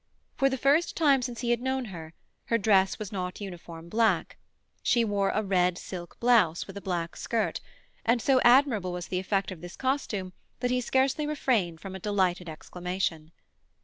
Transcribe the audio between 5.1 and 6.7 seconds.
a red silk blouse